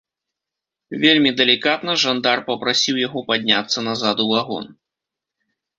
[1.03, 4.65] Вельмі далікатна жандар папрасіў яго падняцца назад у вагон.